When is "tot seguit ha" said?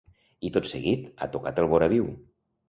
0.55-1.27